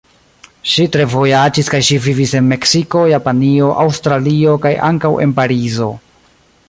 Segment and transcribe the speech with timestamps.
[0.69, 5.91] Ŝi tre vojaĝis kaj ŝi vivis en Meksiko, Japanio, Aŭstralio kaj ankaŭ en Parizo.